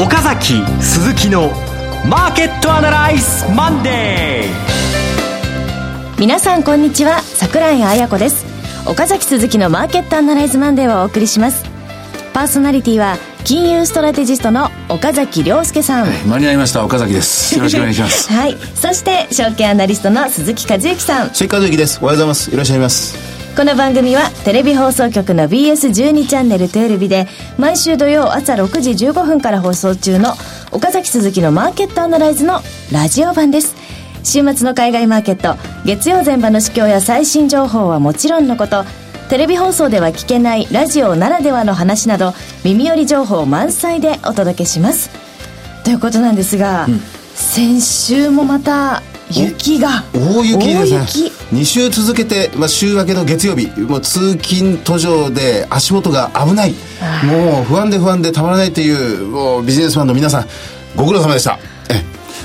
[0.00, 1.48] 岡崎鈴木の
[2.08, 8.46] マーケットアナライズマンデー皆さんこんにちは桜井彩子です。
[8.88, 11.64] 岡崎鈴木のマーケットアナライズマンデーをお送りします。
[12.32, 16.84] パーソナリティは金融ストラテジストの岡崎良介さん、はい、間に合いました。
[16.84, 17.56] 岡崎です。
[17.56, 18.30] よろしくお願いします。
[18.32, 18.56] はい。
[18.76, 21.34] そして証券アナリストの鈴木一之さん。
[21.34, 21.98] 鈴木一之です。
[22.00, 22.52] おはようございます。
[22.52, 27.26] いらっしゃいますこの番組はテレビ放送局の BS12 チャンネルテレビで
[27.58, 30.34] 毎週土曜朝6時15分から放送中の
[30.70, 32.60] 岡崎鈴木のマーケットアナライズの
[32.92, 33.74] ラジオ版です。
[34.22, 38.84] 週末の海外マーケット月曜前場の市況や最新情報はもちろんのこと
[39.28, 42.32] テレビ放送では聞けないラジオならではの話など
[42.64, 45.10] 耳寄り情報満載でお届けします。
[45.84, 47.00] ということなんですが、うん、
[47.34, 50.04] 先週もまた雪が。
[50.14, 51.30] 大雪ですね。
[51.52, 56.74] 2週続けて、まあ、週明けの月曜日もう通勤途上で足元が危ない。
[57.24, 60.46] もう不安で不安でたまらないというもうビジネスマンの皆さん
[60.96, 61.58] ご苦労様でした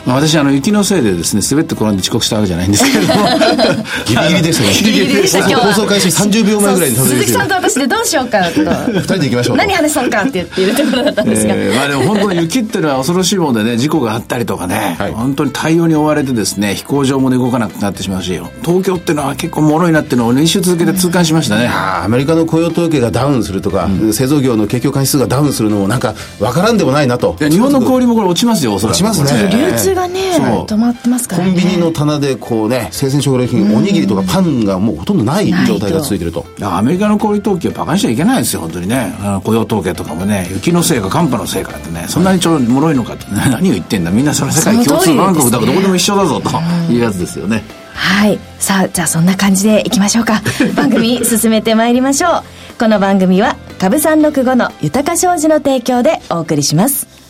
[0.05, 3.23] まあ、私あの雪のせいでですね滑って転んで遅刻したわけじゃないんですけれども。
[4.05, 4.73] ギリギリでしたね。
[4.73, 5.39] ギリギリでした。
[5.39, 8.61] 今日放送開始30秒前ぐらいに鈴木さんと私でどうしようかと。
[8.61, 27.35] 二人で行きましょう何話そうかって言っているところだったんですが、えー、まあでも本当に雪っていうのは恐ろしいもんでね事故があったりとかね、はい、本当に対応に追われてですね飛行場も、ね、動かなくなってしまうし東京っていうのは結構もろいなっていうのを練習続けて痛感しましたね、アメリカの雇用統計がダウンするとか、うん、製造業の景況感指数がダウンするのもなんか分からんでもないなと。
[27.39, 29.49] 日本の小売もこれ落ちますよ落ちますね。
[29.51, 36.45] 流通がね止まってますから、ね、コンビニの棚でこうね生鮮食料品おにぎりとかパンがもうほとんどない状態が続いてると。
[36.61, 39.13] アメリカの小売統計バカにしちゃいけないですよ本当にね。
[39.43, 46.49] 雇用統計とかもね雪のせいか寒波のせいかってねそんなにちょもろいのかって、ね、 何を言ってんだみんなそれ世界共通万国だからどこでも一緒だぞと。
[46.89, 47.63] いうやつですよね。
[47.93, 48.39] はい。
[48.59, 50.41] さあじゃあそんな感じでいきましょうか。
[50.75, 52.43] 番組進めてまいりましょう。
[52.79, 57.22] この番組は株三六五の豊か商事の提供でお送りします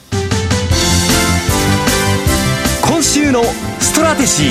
[3.03, 3.43] 週の
[3.79, 4.47] ストラテジー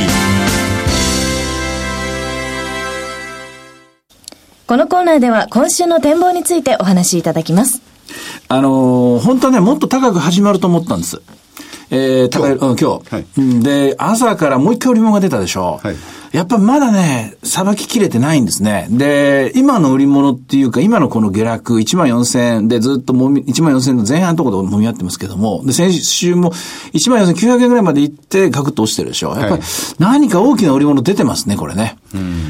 [4.67, 7.81] このコーナーでは今週の展望についてお話しいただきます。
[8.49, 11.23] あのー、本当はね、もっと高く始まると思ったんです。
[11.91, 13.15] えー、高い、うん、今日。
[13.15, 15.81] はい、で、朝からもう一回売り物が出たでしょ。
[15.83, 15.97] はい
[16.33, 18.87] やっぱまだね、さばききれてないんですね。
[18.91, 26.53] で、今の売り物っていうか、今のこの下落、1万4000円でずっともみ、1万4000円の前半のところでもみ合ってますけども、で、先週も
[26.95, 29.37] 1万4900円ぐらいまで行ってガクッと落ちてるでしょ。
[29.37, 29.63] やっぱり
[29.99, 31.97] 何か大きな売り物出てますね、これね。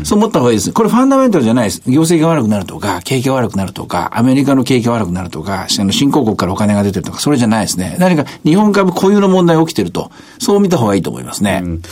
[0.05, 0.73] そう思った方がいいです。
[0.73, 1.83] これファンダメンタルじゃないです。
[1.87, 7.97] 業績が悪くなるとか、景気が悪くなるとか、アメリカの景気が悪くなるとか、あの新興国からお金が出てるとか、それじゃないですね。
[7.99, 11.61] 何か日本株固有の問題が起きてると、そう見た方がいいと思いますね。
[11.63, 11.83] うん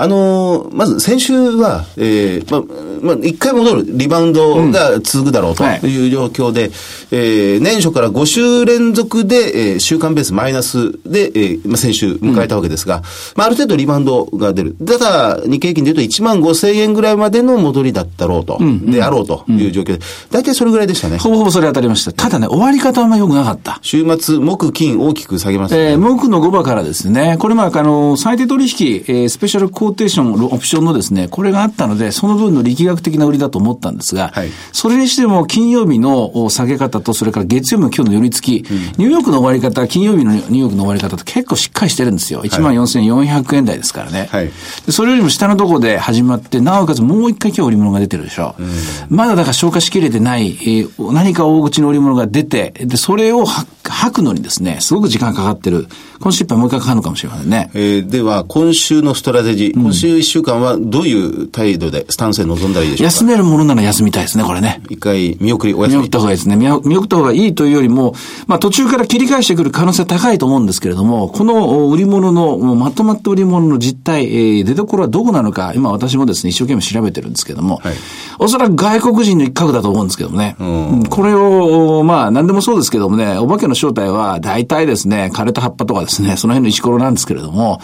[0.00, 6.80] あのー、まず先週は、えー、まあ、まあ、一回戻る、リバウンドが続くだろうという状況で、うんはい、
[7.12, 13.02] えー、年初から5週連続で、えー、週間ベースマイナスで、えー、まあ、先週迎えたわけですが、うん、
[13.36, 14.74] まあ、ある程度リバウンドが出る。
[14.86, 19.98] ただ、日経平均で言うと1万5千円ぐらいまでの戻りだったろうと、うん、であろうという状況。
[19.98, 19.98] で、
[20.30, 21.18] 大体それぐらいでしたね。
[21.18, 22.12] ほぼほぼそれ当たりました。
[22.12, 23.78] ただね、終わり方はあんま良くなかった。
[23.82, 42.42] 週末、木、金大きく下げました、ね、えー、木の5番からですね、これまあ、あの、最低取引、えー、スペシャルコーテーション、オプションのですね、これがあったので、その分の力学的な売りだと思ったんですが、はい、それにしても金曜日の下げ方と、それから月曜日の今日の寄り付き、うん、ニューヨークの終わり方、金曜日のニューヨークの終わり方と結構しっかりしてるんですよ。
[42.42, 44.50] 14,400円台ですからね、はい、
[44.88, 48.54] それよりも下のところで始まって、なおかつもう一回今日売り物が出てるでしょ。
[48.58, 53.44] うん、まだだから消化しきれてない、えー、何か大口の売り物が出て、で、それを
[53.90, 55.86] 吐くのにですね、すごく時間かかってる。
[56.20, 57.70] 今週いっぱいもう一回かかるのかもしれませんね。
[57.74, 63.14] えー、では、今週のストラテジー、今週一週間はどういう態度で、スタンスで臨んだらいいでしょうか？
[63.14, 64.82] 休めるものなら休みたいですね、これね。
[64.90, 65.94] 一回見送り、お休み。
[65.96, 66.56] 見送った方がいいですね。
[66.56, 68.14] 見送った方がいいというよりも、
[68.46, 77.94] まあ途中から切り返してくる可能性は高いと思うんですけれども、この売り物の、まとまった売り物の実態、えー、出所はどこなのか、今私もですね、一生懸命調べてるんですけども、はい、
[78.38, 80.56] おそらく外国人の一角だと思うんですけどもね。
[80.60, 87.80] うん、これを、まあ何でもそうですけどもね、お化けの正体は大体ですね、枯れた葉っぱとかですね、その辺の石ころなんですけれども、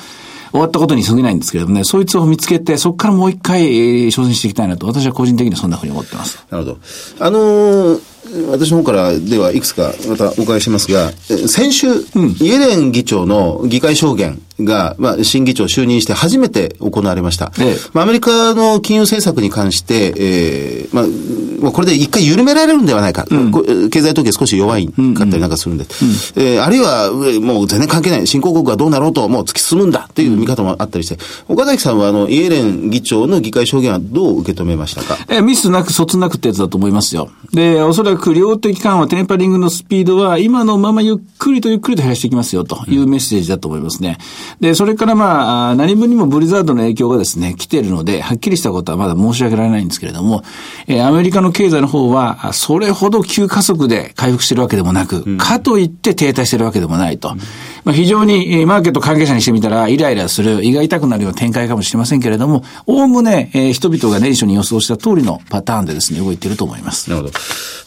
[0.50, 6.44] 終わったことに過ぎないんですけれどもね、そいつを見つけて、そこからもう一回、えー、挑戦していきたいなと、私は個人的にはそんなふうに思ってます。
[6.50, 6.78] なるほど。
[7.20, 8.00] あのー
[8.50, 17.52] 私の方からではいくつかまたお伺いしますが、先週、うん、イエレン議長の議会証言が、まあ、新議長就任して初めて行われました。
[17.60, 23.26] ええ、まあ、アメリカの金融政策に関して、えー、まあ、これで一回緩められるんではないか。
[23.30, 25.84] うん、経済統計少し弱いかったりなんかするんで。
[25.84, 28.26] うんうん、えー、あるいは、もう全然関係ない。
[28.26, 31.18] 新興国がどうなろうと、もう突き進むんだっていう見方もあったりして、
[31.48, 35.18] 岡崎さんは、あの、イエレン議長の議会証言はどう受け止めましたか？
[35.28, 37.30] えー、ミスなく、そつなくってやつだと思いますよ。
[37.52, 44.18] で、おそらく量的緩和、テンパリングのスピードは、今のままゆっくりとゆっくりと減らしていきますよというメッセージだと思いますね。
[44.60, 50.42] で、それからまあ、何分にもブリザードの影響がですね、来ているので、はっきりしたことはまだ申し上げられないんですけれども、
[50.86, 57.30] えー、アメリカの経済の方は、それほど急加速で回復しているわけでもなく、うん、かといって停滞しているわけでもないと。
[57.30, 57.38] うん、
[57.84, 67.10] まあ、非常に、マーケット関係者にしてみたら、イライラする、胃が痛くなるような展開かもしれませんけれども、おおむね、えー、人々が年初に予想した通りのパターンでですね、動いていると思います。
[67.10, 67.34] なるほど。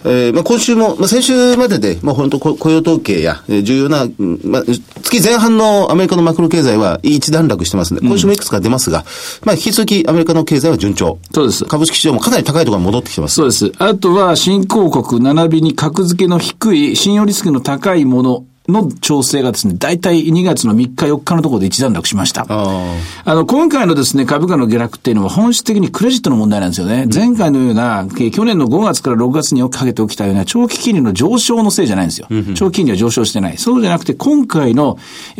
[0.05, 4.07] えー、まあ、今週も、まあ、先週までで、まあ、本当雇用統計や、重要な、
[4.43, 4.63] まあ、
[5.03, 9.05] 月前半のアメリカのマクロ経済は一段落してますので、今週もいくつか出ますが、
[9.43, 11.19] まあ、引き続きアメリカの経済は順調。
[11.33, 11.65] そうです。
[11.65, 13.35] 株式市場もかなり高いところに戻ってきてます。
[13.35, 13.71] そうです。
[13.77, 22.45] あとは、新興国並びに格付けの低い、信用リスクの高いものの調整がですね、大体2月の3日4日のところで一段落しました。
[22.49, 22.95] あ
[23.25, 27.03] の、今回のですね、株価の下落っていうのは本質的にクレジットの問題なんですよね。
[27.03, 32.27] うん、前回のような、去年の5月から6月にかけて起きたような長期金利の上昇のせいじゃないんですよ。
[32.29, 33.57] うん、長期金利は上昇してない。
[33.57, 34.97] そうじゃなくて、今回の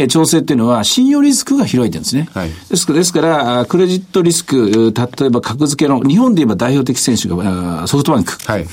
[0.10, 2.30] 調整っていうのは信用リスクが広いてるんですね。
[2.34, 8.38] はい、ですから、ですから、クレジットリスク、例えば格付けの、日本で言えば代表的選手がソフトバンク。
[8.46, 8.66] はい、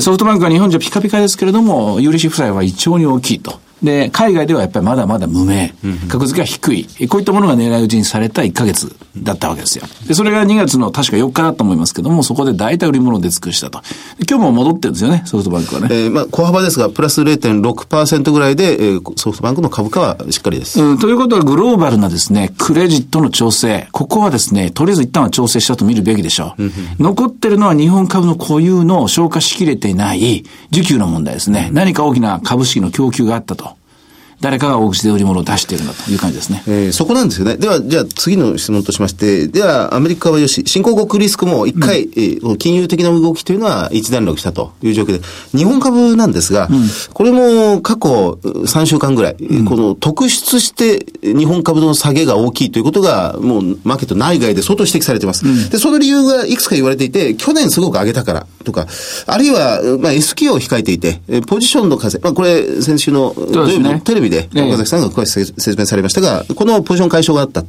[0.00, 3.60] ソフトバンクは日本じゃピカピカですけれども、有利子負債は一丁に大きいと。
[3.82, 5.74] で、海外ではやっぱりまだまだ無名、
[6.08, 9.84] 格付けが低い、こういったものが狙い撃ちにされた1ヶ月だったわけですよ。
[10.06, 13.82] で、それが2月の確か4日だと思いますけども、そこで大体売り物で尽くしたと。
[14.28, 15.88] 今日も戻ってるんですよね、ソフトバンクはね。
[15.90, 20.80] えー、まあ、小幅ですが、プラス0.6%ぐらいで、えー、ソフトバンクの株価はしっかりです。
[20.80, 27.02] うん、ということは、グローバルなですね、クレジットの調整、ここはですね、とりあえず一旦は調整したと見るべきでしょう。
[27.02, 31.70] 残ってるのは日本株の固有の消化しきれていない需給の問題ですね。
[31.72, 33.69] 何か大きな株式の供給があったと。
[34.40, 36.62] 誰かが大口で売り物を出しているんだという感じですね。
[36.66, 37.56] えー、そこなんですよね。
[37.56, 45.20] では、じゃあ次の質問としまして、では、アメリカはよし、新興国リスクも一回、うん、えー、金融的な動きというのは一段落したという状況で、
[45.56, 55.70] 日本株なんですが、うん、これも過去3週間ぐらい、うん、この特出して日本株の下げが大きいということが、もうマーケット内外で相当指摘されています。
[55.70, 58.86] で、その理由がいくつか言われていて、去年すごく上げたからとか、
[59.26, 67.64] あるいは、まあ、S q を控えていて、ポジションの風、まあ、これ先週の土曜日のテレビで、岡崎さんが詳しく説明されましたが、このポジション解消があった。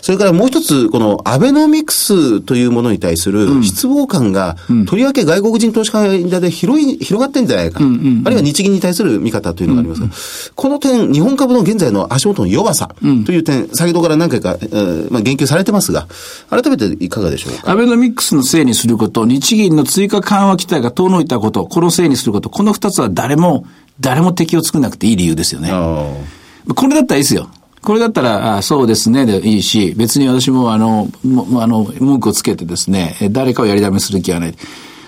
[0.00, 4.56] それからもう一つ、このアベノミクスというものに対する失望感が、
[4.86, 7.80] とりわけ外国人投資家間で広い、広がってんじゃないか。
[7.80, 10.00] あるいは日銀に対する見方というのがあります。
[10.00, 10.08] が、
[10.54, 12.94] この点、日本株の現在の足元の弱さ
[13.26, 16.06] という点、先ほどから何回か、えー、まあ、言及されてますが、
[16.50, 17.70] 改めていかがでしょうか？
[17.70, 23.66] アベノミクスのせいにすること、日銀の追加緩和期待が遠のいたこと、このせいにすること、この二つは誰も、
[24.00, 25.70] 誰も敵を作らなくていい理由ですよね。
[26.74, 27.48] これだったらいいですよ。
[27.82, 34.54] これだったら、あそうですね、でいいし、別に私もあの、もあの、文句をつけてですね、誰かをやりだめする気はない。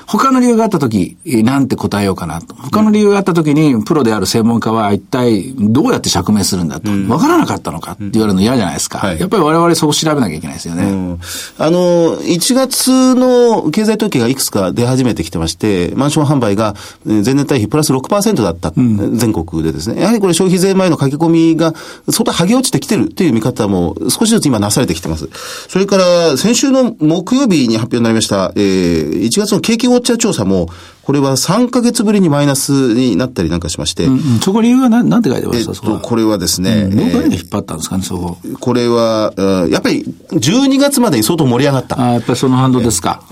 [0.06, 2.54] 他の理由があったとき、なんて答えようかなと。
[2.54, 6.90] 他の理由があったときに、プロである専門家は一体どうやって釈明するんだと。
[7.12, 8.98] わ、からなかったのかって言われるの嫌じゃないですか。
[8.98, 10.84] はい、やっぱり我々そう調べなきゃいけないですよね。
[10.84, 11.20] うん、
[11.58, 16.74] あの、1月の経済統計がいくつか出始めてきてまして、マンション販売が
[17.04, 20.00] 前年対比プラス6%だった、うん、全国でですね。
[20.00, 21.74] やはりこれ消費税前の書き込みが
[22.10, 25.28] 相当剥げ落ちてきてるという見方も少しずつ今なされてきてます。
[25.68, 30.68] それから先週の木曜日に発表になりました、えー、1月の景気ウォッチャー調査も、
[31.06, 34.06] これは3ヶ月ぶりにマイナスになったりなんかしまして。
[34.06, 36.88] うんうん、そこ理由は何なんて書いてましたえっと、これはですね。
[36.90, 38.38] うん、何で引っ張ったんですかね、そこ。
[38.58, 39.32] これは、
[39.70, 42.02] やっぱり12月までに相当盛り上がった。
[42.02, 43.22] あやっぱりその反動ですか。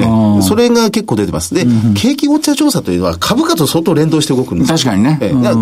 [0.42, 1.52] それが結構出てます。
[1.52, 5.18] で、うんうん、景気ウォッチャー調査というのは株価と相当連動して動くんです確かにね。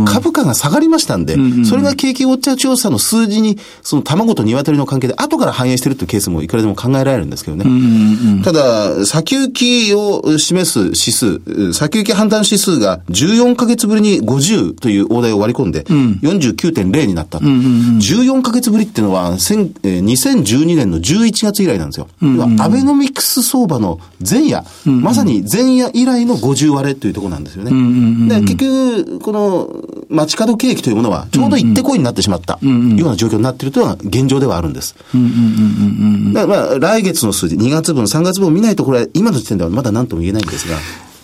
[0.06, 7.64] 株価が下がりましたんで、うんうん、それが景気ウォッチャー調査の数字に、その卵と鶏の関係で後から反映してるというケースもいくらでも考えられるんですけどね。
[7.66, 17.38] うんうんうん、ただ、先行きを示す指数、先行き判断指数が14ヶ月ぶりに50という大台を割り込んで、49.0になった。
[17.38, 17.62] うんうんうん、
[17.98, 22.08] 14ヶ月ぶりっていうのは、2012年の11月以来なんですよ。
[22.22, 27.70] うんうん、アベノミクス相場の前夜、うんうん、まさに前夜以来の50割れというところなんですよね。
[27.70, 27.88] うんうんう
[28.24, 29.70] ん、で結局、この
[30.08, 32.68] 街角景気というものは、ちょうど行ってこいになってしまったよう
[33.08, 34.94] な状況になっているというのは現状ではあるんです。
[36.32, 40.76] だからまあ、来月の数字、2月分、3月分を見ないと、これ、今の時点ではまだ何とも言えないんですが。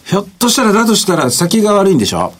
[0.08, 2.32] ひょっとしたら、だとしたら先が悪いんでしょ？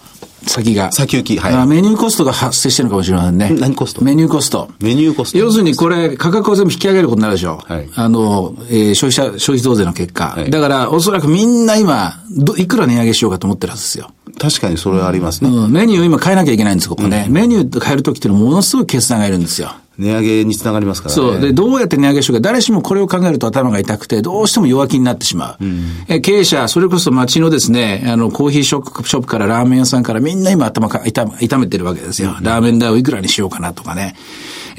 [0.47, 0.91] 先が。
[0.91, 1.67] 先行き、はい。
[1.67, 3.51] メニューコストが発生してるのかもしれませんね。
[3.51, 4.03] 何コスト？
[4.03, 4.71] メニューコスト。
[4.81, 5.39] メニューコスト。
[5.39, 7.63] 要するにこれ、価格を全部引き上げることになるでしょ？
[7.69, 7.73] う。
[7.73, 7.91] はい。
[7.95, 10.29] あの、えー、消費者、消費増税の結果。
[10.29, 14.11] はい、だから、おそらくみんな今、ど、いくら値上げしようかと思ってるはずですよ。
[14.41, 15.51] 確かにそれはありますね。
[15.51, 17.25] うん、メニューを今変えなきゃいけないんです、ここね。
[17.27, 19.73] うん、メニュー変えるときってのはものすごい決断がいるんですよ。
[19.99, 21.21] 値上げにつながりますからね。
[21.21, 21.40] そう。
[21.40, 22.40] で、どうやって値上げしようか。
[22.40, 25.64] 誰しもこれを考えると頭が痛くて、どうしても弱気になってしまう。
[25.64, 32.37] うん、え経営者、それこそ街のですね、あの、コーヒーショップショップからラーメン屋さんからみんな今頭か痛痛めてるわけですよ。
[32.40, 34.14] ラーメン代をいくらにしようかなとかね。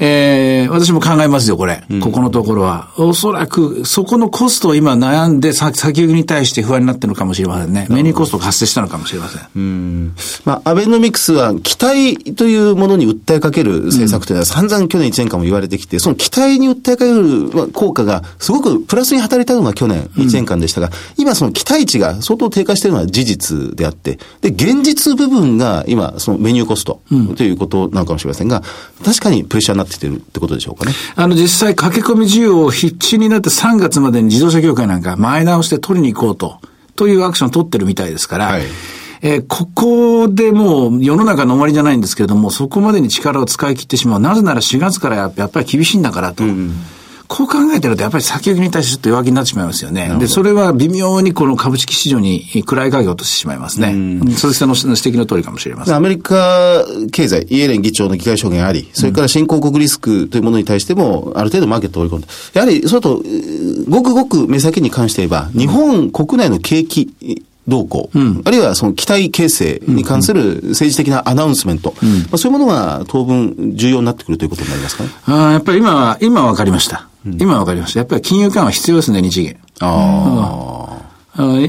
[0.02, 1.84] えー、私も考えますよ、これ。
[1.90, 2.88] うん、ここのところは。
[2.96, 7.86] おそらく、そこのコストを今悩んで、先行きに対して不安になってるのかもしれませんね。
[7.90, 9.42] メニューコストが発生したのかもしれません。
[9.54, 10.14] うん。
[10.46, 27.02] まあ、アベノミクスは、期待というものに訴えかける政策というのは、散々去年1年間も言われてきて、その期待に訴えかける効果が、すごくプラスに働いたのが去年1年間でしたが、うん、今その期待値が相当低下しているのは事実であって、で、現実部分が今、そのメニューコスト
[27.36, 28.62] ということなのかもしれませんが、
[29.04, 30.92] 確かにプレッシャーになってきてるってことでしょうかね。
[31.16, 36.60] あの、実際駆け込み需要を必死になって3月までに自動車業界なんか前倒して取りに行こうと、
[36.96, 38.62] というアクションを取ってるみたいですから、はい、
[39.22, 44.20] えー、ここでもう世の中の終わりじゃないんですけれども、そこまでに力を使い切ってしまう。
[44.20, 46.44] なぜなら4月からやっぱり厳しいんだからと。
[46.44, 46.74] うん
[47.32, 50.12] こう考えてると、やっぱり先行きに対してちょっと弱気になってしまいますよね。
[50.18, 53.94] で、それは微妙にこの株式市場に暗い影を落としてしまいますね。
[54.36, 55.94] そうしたの指摘の通りかもしれません。
[55.94, 63.22] アメリカ経済、イエレン議長の議会証言あり、それから新興国リスクというものに対しても、ある程度マーケットを織り込んで、やはり、それと、
[63.88, 67.14] ごくごく目先に関して言えば、日本国内の景気、
[67.68, 75.10] 動向、うん、あるいはその期待形成に関する政治的なアナウンスメント、うん、まあ、そういうものが当分重要になってくるということになりますかね？
[75.26, 77.09] あやっぱり今は、今は分かりました。
[77.24, 78.00] 今わかりました。
[78.00, 79.56] やっぱり金融緩和必要ですね、日銀。
[79.80, 80.70] ああ。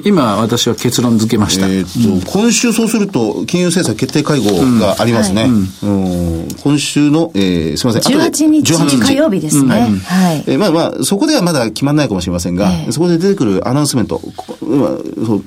[0.03, 1.67] 今、私は結論付けました。
[1.67, 5.47] えー、と、今週そうすると、金融政策決定会合がありますね。
[5.83, 8.17] うん今週の、えー、すみません。
[8.17, 9.69] 18日18日火曜日ですね。
[10.05, 10.43] はい。
[10.47, 15.43] えー、まあまあ、そこではまだ決まらないかもしれませんが、えー、そこで出てくるアナウンスメント、そう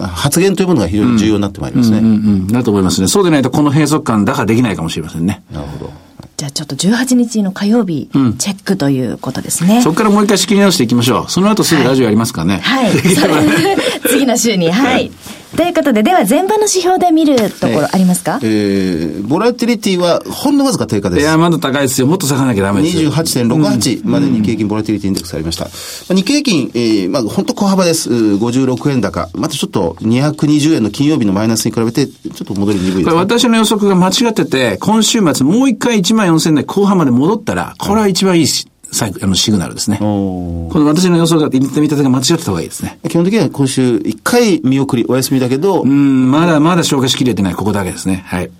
[0.00, 1.98] 発言というものが非常に重要になってまいりますね。
[1.98, 3.08] うんうんうん、だと思いますね。
[3.08, 5.42] そうでないと、この閉塞感だからできないかもしれませんね。
[5.52, 6.07] なるほど。
[6.38, 9.82] じゃあちょっと18日の火曜日、うん、チェックということですね。
[9.82, 11.28] そこからもう一回仕切り直していきましょう。
[11.28, 12.58] その後すぐラジオやりますかね。
[12.58, 12.84] はい。
[12.94, 15.10] はい、次の週に、はい。
[15.56, 21.22] ということで、では前場の指標で見るところありますか、えー、ボラティリティはほんのわずか低下です。
[21.22, 22.06] いや、まだ高いですよ。
[22.06, 23.10] もっと下がなきゃダメですよ。
[23.10, 25.66] 28.68まで日経平均ボラティリティインデックスありました。
[26.10, 28.10] うん、日経平均、えー、まあ本当小幅です。
[28.10, 29.28] 56円高。
[29.34, 38.68] またちょっと220円の金曜日のマイナスに比べて、ちょっと戻り鈍いです、ね、私の予測が間違ってて、今週末もう一回1万4000円台後半まで戻ったら、これは一番いいし。
[38.90, 39.98] サイあのシグナルですね。
[39.98, 42.98] この私の予想が見立てが間違ってた方がいいですね。
[43.08, 45.82] 基本的には今週一回見送り、お休みだけど。
[45.82, 48.24] うん、まだまだ消化しきれてない、ここだけですね。
[48.26, 48.50] はい。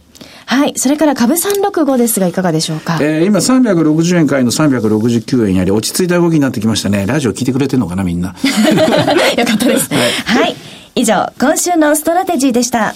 [0.47, 0.73] はい。
[0.76, 2.99] それから株365ですが、いかがでしょうか？
[3.00, 7.06] えー、今360円買いの369円やり、落ち着いた動きになってきましたね。
[7.06, 8.35] ラジオ聞いてくれてるのかな、みんな。
[9.37, 9.88] よかったです。
[9.92, 10.56] はい、はい。
[10.94, 12.94] 以上、今週のストラテジーでした。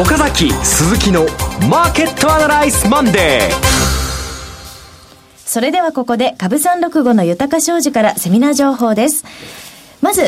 [0.00, 1.26] 岡崎鈴木の
[1.68, 3.54] マーケットアナライズマンデー。
[5.38, 9.24] それではここで株365の豊商事からセミナー情報です。
[10.00, 10.22] まず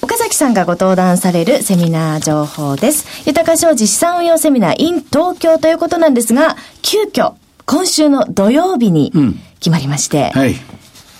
[0.00, 3.28] 岡崎さんがご登壇されるセミナー情報です。
[3.28, 7.34] 豊か商事資産運用セミナー in 東京ということなんですが急遽
[7.66, 9.12] 今週の土曜日に
[9.58, 10.54] 決まりまして、うんはい、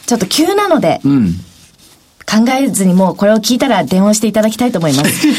[0.06, 1.34] ちょっと急なので、うん
[2.30, 5.26] 考えずにもうこれを聞いたら電話していただきたいと思います。
[5.26, 5.32] 考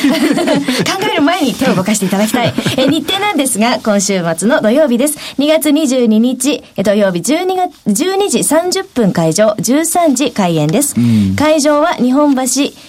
[1.10, 2.54] える前に手を動かしていただきたい。
[2.76, 5.18] え日程なんですが、今週末の土曜日です。
[5.40, 10.96] 2月22日、土曜日12月、12時30分会場、13時開演です。
[11.38, 12.42] 会場は日本橋、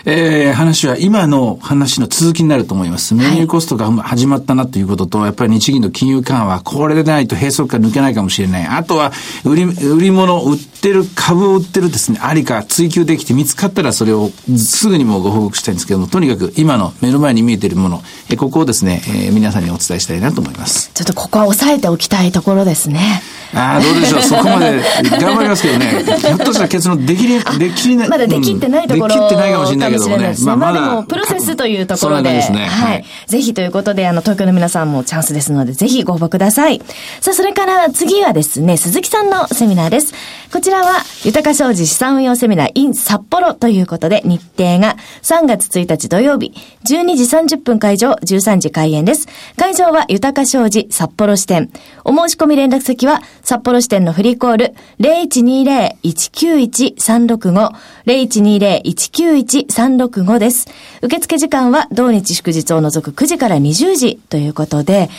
[0.06, 3.15] えー、話は今の話の続きになると思います。
[3.15, 8.68] メニューコストが始まったなということと、やっぱり日銀の金融緩和、これでないと閉塞感抜けないかもしれない。
[8.68, 9.13] あとは、
[9.46, 20.92] 売り、売り物、売ってる、株を売ってるですね、ありか追求できて見つかったらそれをすぐにもご報告したいんですけども、とにかく今の目の前に見えているもの、えここをですね、えー、皆さんにお伝えしたいなと思います。
[20.94, 23.22] ちょっとここは抑えておきたいところですね。
[23.55, 24.22] ああ、どうでしょう。
[24.22, 24.81] そこまで
[25.19, 26.03] 頑張りますけどね。
[26.03, 28.10] ひょっとしたら結論できり、できりない。
[28.10, 30.36] まだできってないところ、できってないかもしれないけどもね。
[30.39, 30.74] まあ、まだ。
[30.74, 32.33] でも、プロセスというところで。
[32.33, 32.65] ですね。
[32.65, 33.05] はい。
[33.27, 36.81] ぜひということで、あの、東京の皆さんもチャンスですので、ぜひご応募ください。
[37.22, 40.13] さあ、それから次はですね、鈴木さんのセミナーです。
[40.51, 46.53] こちらは、豊か商事資産運用セミナー in 札幌ということで、日程が3月1日土曜日、
[46.86, 49.27] 12時30分会場、13時開演です。
[49.57, 51.72] 会場は豊か商事札幌支店。
[52.03, 57.71] お申し込み連絡先は、札幌支店のフリーコール0120-191-365、
[58.05, 60.69] 0120-191-365です。
[61.01, 65.09] 受付時間は同日祝日を除く9時から20時ということで、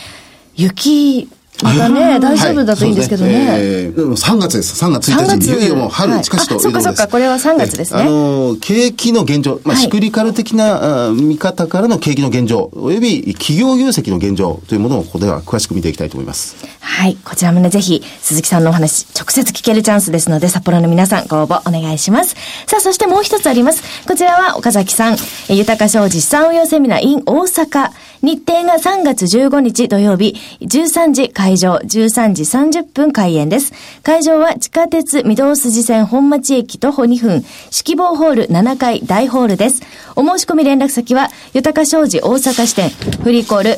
[0.55, 1.29] 雪
[1.63, 3.33] またね、大丈夫だといいんですけどね。
[3.33, 4.83] はい、えー、3月です。
[4.83, 6.83] 3月1日にいよいよもう春近しということです。
[6.83, 8.01] そっかそっか、これは3月ですね。
[8.01, 16.55] あの、景気の現状、まあ、シクリカル的な、見方からの景気の現状、および企業業績の現状というものをここでは詳しく見ていきたいと思います。
[16.81, 17.17] はい。
[17.23, 22.35] こちらもね、ぜひ、鈴木さんのお話、直接聞けるチャンスですので、札幌の皆さん、ご応募お願いします。
[22.67, 23.83] さあ、そしてもう一つあります。
[24.07, 25.17] こちらは、岡崎さん、
[25.49, 27.91] 豊か商事資産運用セミナー in 大阪。
[28.25, 33.71] 日程が3月15日土曜日、13時会場、13時30分開演です。
[34.01, 39.83] 会場は地下鉄御堂筋線本町駅徒歩2分、四季房ホール7階大ホールです。
[40.15, 42.89] お申し込み連絡先は、豊か商事大阪支店、
[43.21, 43.77] フリーコール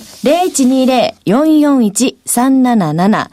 [1.25, 3.27] 0120-441-377、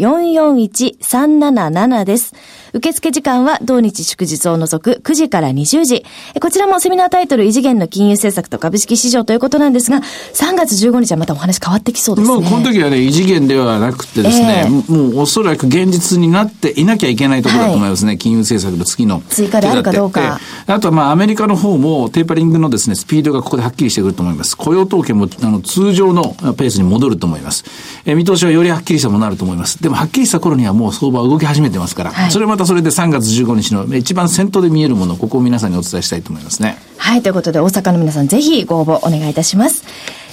[0.00, 2.34] 0120-441-377です。
[2.72, 6.04] 受付時間は同日祝日を除く9時から20時。
[6.40, 12.34] こちらもセミナータイトル異次元の金融政策と株式市場ということなんですが、3月15日はまたお話変わってきそうですね。
[12.34, 18.10] もうこの時はね、異次元ではなくてですね、えー、もうおそらく現実になっていなきゃいけないところだと思いますね。
[18.10, 19.22] はい、金融政策の次の。
[19.28, 20.40] 追加であるかどうか。
[20.66, 24.56] あとはまあアメリカの方もテーパリングのですね、スピードがここではっきりしてくると思います。
[24.56, 27.64] 雇用統計もあの通常のペースに戻ると思います。
[28.04, 29.82] えー、見通しはよりはっきりしたものになると思います。
[29.82, 36.78] でもはっきりした頃にはもう相場は動き始めてますから、はい、それまたそれで3月15日の一番先頭で見えるもの、ここを皆さんにお伝えしたいと思いますね。
[36.96, 39.84] はい、ということで大阪の皆さんぜひご応募お願いいたします。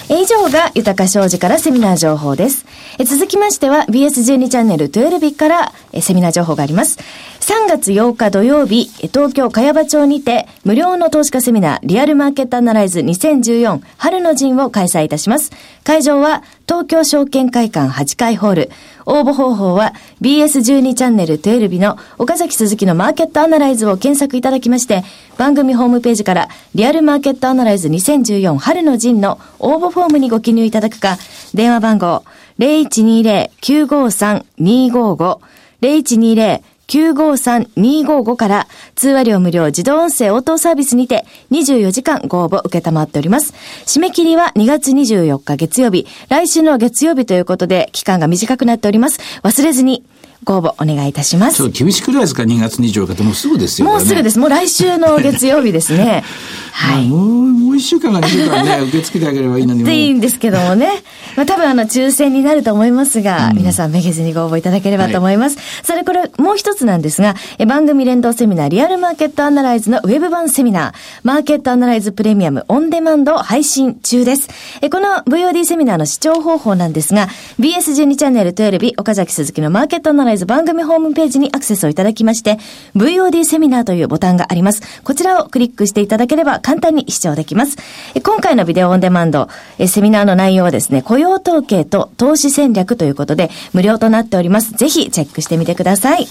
[0.09, 2.65] 以上が豊か商事からセミナー情報です。
[2.97, 6.97] え続きましては BS12 チャンネル12日からえセミナー情報があります。
[7.41, 15.51] 3月8日土曜日、東京茅場町にて無料の投資家セミナーリアルマーケットアナライズ2014春の陣を開催いたします。
[15.83, 18.71] 会場は東京証券会館8階ホール。
[19.07, 25.05] 応募方法は BS12 チャンネル12日の岡崎鈴木のマーケットアナライズを検索いただきまして、
[25.37, 31.17] 番組ホームページからリアルマーケットアナライズ2014春の陣の応募フォームにご記入いただくか、
[31.53, 32.25] 電話番号
[32.59, 35.39] 0120-953-255
[35.81, 43.53] 0120 953-255から通話料無料自動音声応答サービスにて24時間ご応募受けたまっております。
[43.85, 49.19] 締め切りは2月24日月曜日、来週の月曜日ということで期間が短くなっております。
[49.43, 50.03] 忘れずに
[50.43, 51.57] ご応募お願いいたします。
[51.57, 53.93] ちょっと厳しくないですか ?2 月24日ってもうすぐですよね。
[53.93, 54.39] もうすぐです。
[54.39, 56.23] もう来週の月曜日ですね。
[56.71, 57.07] はい。
[57.07, 59.83] もう、もう一週間が2週間ね、 受け付けてあげればいいのに。
[59.83, 60.89] でいいんですけどもね。
[61.35, 65.57] まあ多分あの、抽選になると思いますが、うん、皆さんめげずにご応募いただければと思います。
[65.57, 74.47] はい、それこれ、もう一つなんですが、え番組連動セミナー、リアルマーケットアナライズのウェブ版セミナー、マーケットアナライズプレミアムオンデマンド配信中です。
[74.81, 77.27] えこの VOD セミナーの視聴方法なんですが、
[77.59, 82.57] BS12 チャンネル12日、岡崎鈴木のマーケットアナライズ番組ホームページにアクセスをいただきまして、
[82.95, 85.01] VOD セミナーというボタンがあります。
[85.03, 87.77] こちらをクリックしていただければ簡単に視聴できます。
[88.23, 89.49] 今回のビデオオンデマンド、
[89.87, 94.71] セミナーの内容はですね、雇用統計と投資戦略ということで、無料となっております。
[94.73, 96.27] ぜひチェックしてみてください。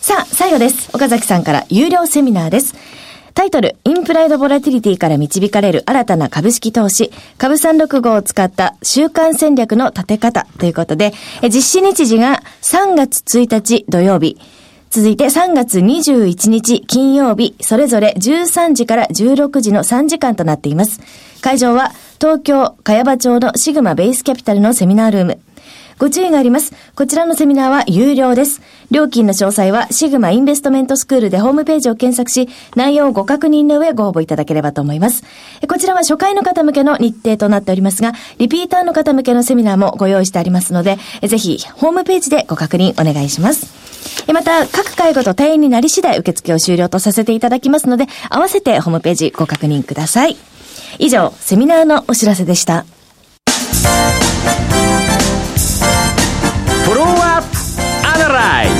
[0.00, 0.90] さあ、最後です。
[0.94, 2.74] 岡崎さんから有料セミナーです。
[3.38, 11.12] タイトル、インプライドボラティリティから導かれる新たな株式投資、株365を使った週間戦略の立て方ということで、
[11.44, 14.40] 実施日時が3月1日土曜日、
[14.90, 21.00] 続いて3月21日金曜日、それぞれ13時から16時の3時間となっています。
[21.40, 25.38] 会場は東京茅場町のシグマベースキャピタルのセミナールーム。
[25.98, 26.72] ご注意があります。
[26.94, 28.60] こちらのセミナーは有料です。
[28.90, 35.24] 料金の詳細はシグマインベストメントスクールでホームページを検索し、内容をご確認の上ご応募いただければと思います。
[35.68, 43.66] こちらは初回の方向けの日程となっておりますが、リピーターの方向けのセミナーもご用意してありますので、ぜひホームページでご確認お願いします。
[44.32, 50.36] また、各介護と定員になり次第受付を終了とさせていただきますので、合わせてホームページご確認ください。
[50.98, 52.84] 以上、セミナーのお知らせでした。
[56.88, 57.58] フォローアップ
[58.08, 58.74] アナライズ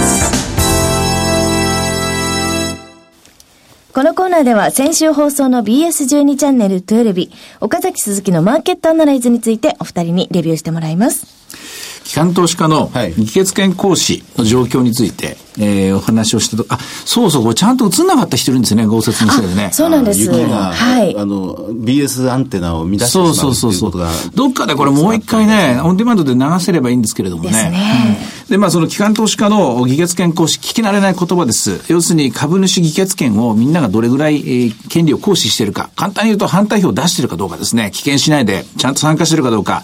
[3.93, 11.98] このコーナーでは先週放送の BS12 チャンネル12日、岡崎鈴木のマーケットアナライズについてお二人にレビューしてもらいます。
[12.09, 19.69] 機関投資家の議決権行使の状況について、えー、お話をしたと、あ、そうそう、これちゃんと映んなかった人いるんですね、豪雪のせいでね。
[19.75, 20.21] そうなんです。
[20.21, 21.15] 雪が、はい。
[21.19, 24.11] あの、BS アンテナを乱してしまうそうそうそうそう。
[24.35, 27.51] どっかでこれもう一回ね、オンデマンドで流せればいいんですけれどもね。
[27.51, 28.19] ですね。
[28.47, 31.83] うん、で、まあその機関投資家の議決権行使、聞き慣れない言葉です。
[31.89, 35.91] 要するに株主議決権をみんながどれぐらい、えー、権利を行使しているか。
[35.95, 37.91] 簡単に言うと反対票を出しているかどうかですね。
[37.93, 39.83] 棄権しないで、ちゃんと参加しているかどうか。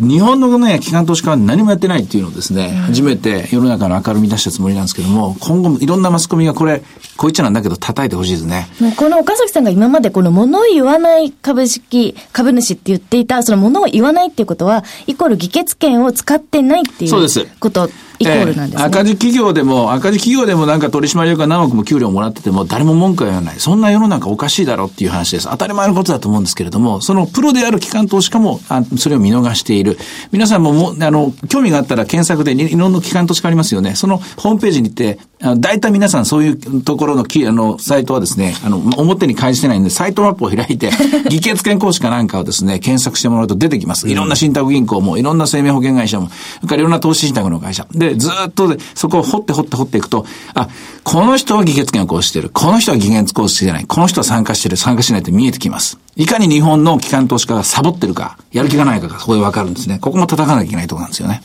[0.00, 6.82] 日本のね、機関投資家は何もやってないっていうのをですね、初めて世の中の明るみ出したつもりなんですけども、今後もいろんなマスコミがこれ、
[7.16, 8.66] こういっちゃなんだけど叩いてほしいですね。
[8.96, 17.28] この岡崎さんが今までこの物を言わない株式、株主って言っていた、その物を言わないっていうことは、イコール議決権を使ってないっていうこと。
[17.28, 17.98] そうです。
[18.18, 23.60] イコールなんですね、えー、赤字企業でも、赤字企業でもなんか取締役が何億も給料もらってても誰も文句は言わない。
[23.60, 25.48] そんな世の中おかしいだろうっていう話です。
[25.50, 29.98] 当たり前のことだと思うんですけれども、そのプロである機関投資家もあそれを見逃している。
[30.32, 33.94] 皆さんももあの、興味があったら検索でいろんな機関投資家ありますよね。
[33.94, 35.18] そのホームページに行って、
[35.58, 40.90] 大体皆さんそういうところのきあのサイトはですね、あの、表に開示してないんで、サイトマップを開いて、
[41.28, 44.08] 議決権行使かなんかをですね、検索してもらうと出てきます。
[44.08, 47.86] いろんな信託銀行も、いろんな生命保険会社も、それからいろんな投資信託の会社。
[47.92, 50.68] で、でずっとで、そこを掘って掘って掘っていくと、あ、
[51.02, 52.50] この人は議決権を行使してる。
[52.50, 53.84] この人は議決行使してない。
[53.86, 54.76] この人は参加してる。
[54.76, 55.98] 参加しないって見えてきます。
[56.16, 59.98] いかに日本の機関投資家がサボってるか、やる気がないかがそこでわかるんですね。
[59.98, 61.42] ここも叩かなきゃいけないところなんですよね。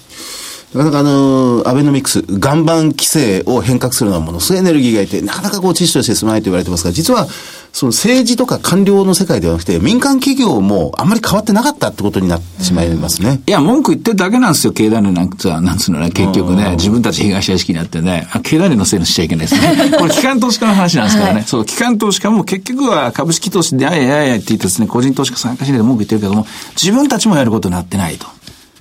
[0.73, 7.27] なかなかあの、アベノミクス、岩盤規制を変革するのはものすごいエネルギーがいて、なかなかこう、知識として進まないと言われてますが、実は、
[7.71, 13.41] その政治とか官僚の世界ではなくて、民間企業もあんまり変わってなかったってことになってしまいますね。
[13.45, 19.91] いや、文句言ってるだけなんですよ、経団連なんつうなんつうのね、結局ね、自分たち東屋敷になってね、あ経団連のせいにしちゃいけないですね。
[19.97, 21.35] これ、機関投資家の話なんですからね。
[21.35, 28.27] はい、そう、機関投資家も結局は株式投資で、あやややって言ってですね、個人投資家参加しないで文句言ってるけども、自分たちもやることになってないと。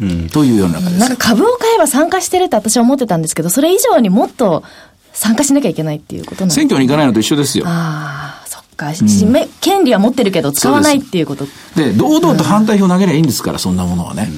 [0.00, 0.98] うん、という世の中です。
[1.00, 4.62] なんか株を買えば参加してるって私は思ってたんですけど、それ以上にもっと
[5.12, 7.64] 参加しなきゃいけないっていうことなんです選挙に行かないのと一緒ですよ。
[7.66, 8.37] ああ。
[8.78, 11.46] か、うん、権利は持ってるけど使わないっていうこと。
[11.76, 14.28] で堂々と反対票投げりゃいいんですから、そんなものはね、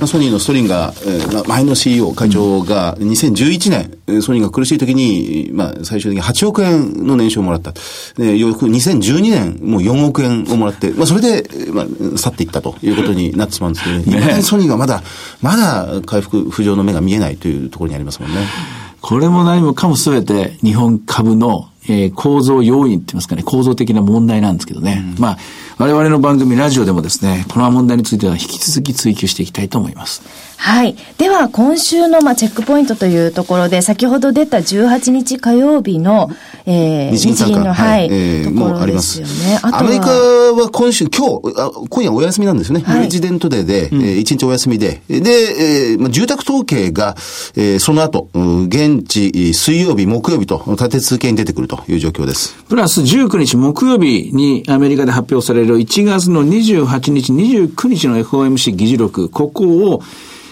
[0.00, 3.70] うん、ソニーのストリンガー、えー、前の CEO 会長が2011
[4.06, 7.72] 年、ソニーが苦しい時に、まあ、最終的に8億円の年収をもらった。
[8.16, 15.02] でよく2012年もう4億円をもらって、まあ、それで、まあ、去っていったということになってしまうんですけど、ね、 ね、ソニーはまだ
[15.40, 18.38] まだ回復浮上の目が見えないというところにありますもんね。
[19.00, 25.02] これも何もかもすべて日本株のえー、構造要因って言いますかね、構造的な問題なんですけどね。
[25.16, 25.38] うん、まあ、
[25.78, 30.22] 我々の番組ラジオでもですね、この問題については引き続き追求していきたいと思います。
[30.60, 30.96] はい。
[31.18, 36.30] では、今週の、まあ、チェックポイントというところで、先ほど出た18日火曜日の、
[36.66, 39.60] えー、日銀の、はい、はい、えー、ところですよね。
[39.62, 42.84] アメリカは今週、今日、あ今夜お休みなんですよね。
[42.84, 45.00] はい、レジデントデーで、うん、えー、1日お休みで。
[45.08, 47.14] で、えーまあ、住宅統計が、
[47.54, 52.56] えー、その後、現地、水曜日、木曜日と立て続けに出てくるという状況です。
[52.68, 60.02] プラス19日木曜日にアメリカで発表される1月の28日、29日の FOMC 議事録、ここを、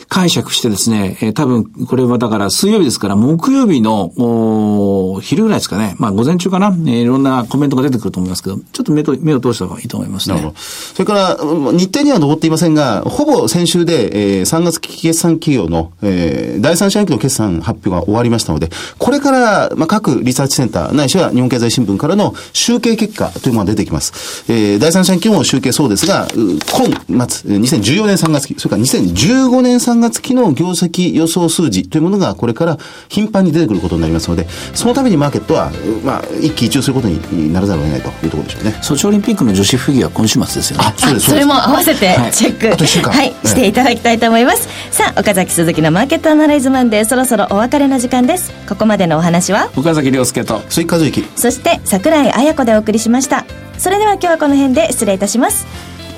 [0.08, 5.96] 解釈してですね、えー、多分、これはだから水曜日ですから、木曜日の、お昼ぐらいですかね。
[5.98, 10.36] まあ、午前中かな、えー、いろんなコメントが出てくると思いますけど、ちょっと目と目を通した方がいいと思いますね。
[10.36, 10.60] なるほど。
[10.60, 11.36] それから、
[11.72, 24.44] 日程には登っていませんが、ほぼ先週で、えー、3月期決算企業の、えー、第三四半期の決算発表が終わりましたので、これから、まあ、各リサーチセンター、ないしは日本経済新聞からの集計結果というものが出てきます。
[24.48, 32.78] えー、第三四半期も集計そうですが、今末、2014年3月期、それから2015年3月期の業績予想数字というものがこれから
[33.08, 35.70] 頻繁に出てくることになりますので、そのためにマーケットは、
[36.04, 38.78] まあ、一喜一憂することにならざるを得ないというところでしょうね。
[38.82, 40.94] ソチオリンピックの女子フィギュア今週末ですよね。
[40.96, 41.30] そうです。
[41.30, 43.12] それも合わせてチェック、はい、あと週間。
[43.12, 44.68] はい、していただきたいと思います。
[44.90, 48.52] さあ、岡崎鈴木のマーケットアナライズマンでそろそろお別れの時間です。
[48.68, 49.70] ここまでのお話は？
[49.76, 51.24] 岡崎亮介と鈴木和之。
[51.36, 53.44] そして櫻井彩子でお送りしました。
[53.78, 55.66] それでは今日はこの辺で失礼いたします。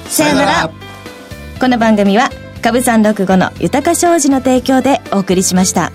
[0.07, 0.71] さよなら。
[1.61, 5.92] この番組は株三六五の豊か商事の提供でお送りしました。